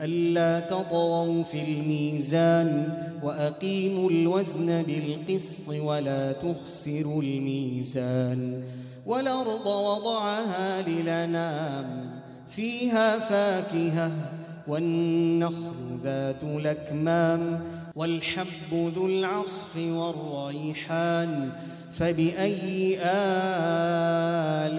[0.00, 2.88] ألا تطغوا في الميزان
[3.22, 8.62] وأقيموا الوزن بالقسط ولا تخسروا الميزان
[9.06, 12.10] والأرض وضعها للنام
[12.48, 14.12] فيها فاكهة
[14.68, 17.60] والنخل ذات الأكمام
[17.96, 21.50] والحب ذو العصف والريحان
[21.92, 24.78] فبأي آلاء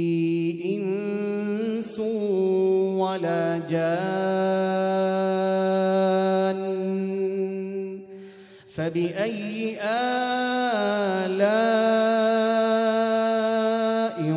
[1.81, 1.99] إنس
[2.99, 4.01] ولا جان.
[8.75, 10.21] فبأي آلاء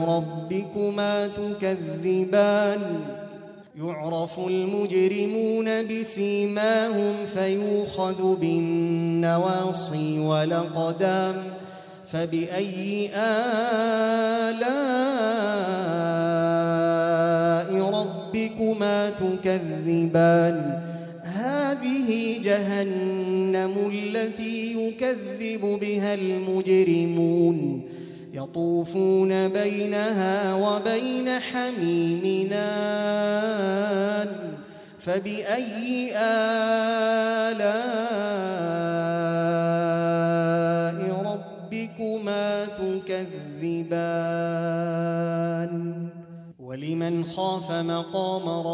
[0.08, 2.81] ربكما تكذبان؟
[3.79, 11.43] يعرف المجرمون بسيماهم فيوخذ بالنواصي والأقدام.
[12.12, 14.64] فبأي آلاء
[19.21, 20.81] تكذبان.
[21.23, 27.83] هذه جهنم التي يكذب بها المجرمون.
[28.33, 32.71] يطوفون بينها وبين حميمنا.
[34.99, 36.75] فبأي آلاء
[41.25, 44.05] ربكما تكذبان؟
[46.61, 48.74] ولمن خاف مقام ربه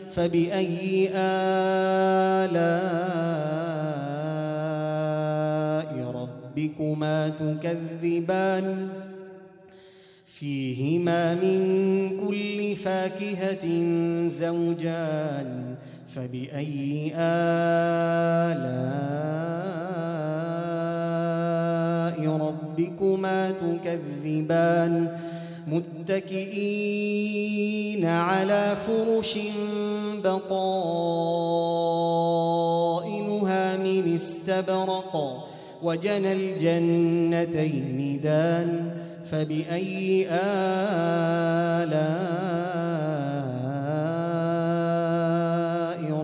[0.15, 2.51] فبأي آلاء
[6.15, 8.87] ربكما تكذبان؟
[10.25, 11.59] فيهما من
[12.27, 13.65] كل فاكهة
[14.27, 15.75] زوجان.
[16.15, 17.77] فبأي آلاء
[22.27, 25.17] ربكما تكذبان؟
[25.67, 27.11] متكئين
[28.05, 29.37] على فرش
[30.23, 31.77] بطائنها
[33.77, 35.43] من استبرق
[35.83, 38.91] وجنى الجنتين دان
[39.31, 40.41] فبأي آلاء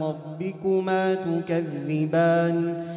[0.01, 2.87] ربكما تكذبان؟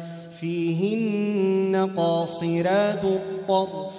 [0.41, 3.93] فيهن قاصرات الطرف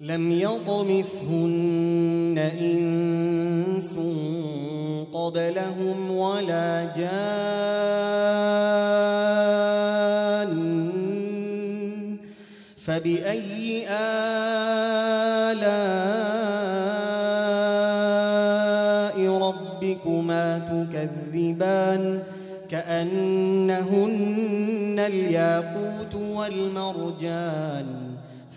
[0.00, 2.50] لم يطمثهن
[5.30, 7.10] قبلهم ولا جان
[12.76, 14.48] فبأي آلاء
[19.38, 22.22] ربكما تكذبان
[22.70, 23.78] كأنهن
[24.98, 27.86] الياقوت والمرجان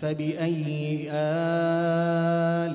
[0.00, 2.74] فبأي آلاء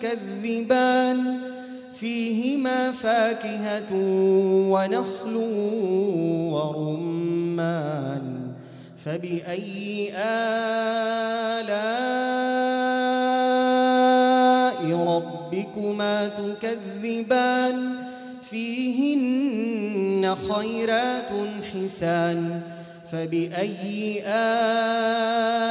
[0.00, 1.38] تكذبان
[2.00, 3.92] فيهما فاكهة
[4.70, 5.36] ونخل
[6.52, 8.24] ورمان
[9.04, 10.40] فبأي آلاء
[15.06, 17.92] ربكما تكذبان
[18.50, 21.30] فيهن خيرات
[21.74, 22.60] حسان
[23.12, 25.70] فبأي آلاء